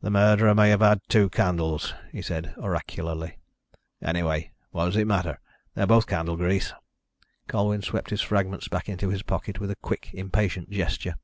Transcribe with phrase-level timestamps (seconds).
[0.00, 3.38] "The murderer may have had two candles," he said oracularly.
[4.00, 5.40] "Anyway, what does it matter?
[5.74, 6.72] They're both candle grease."
[7.48, 11.16] Colwyn swept his fragments back into his pocket with a quick impatient gesture.